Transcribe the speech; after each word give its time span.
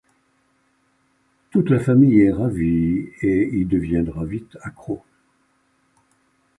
Toute 1.51 1.69
la 1.69 1.79
famille 1.79 2.21
est 2.21 2.31
ravie 2.33 3.09
et 3.21 3.55
y 3.55 3.65
deviendra 3.65 4.25
vite 4.25 4.57
accro. 4.63 5.03